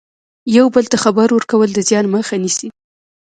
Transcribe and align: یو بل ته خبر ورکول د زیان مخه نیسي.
یو 0.57 0.65
بل 0.75 0.85
ته 0.91 0.97
خبر 1.03 1.27
ورکول 1.31 1.69
د 1.73 1.79
زیان 1.89 2.05
مخه 2.15 2.35
نیسي. 2.43 2.67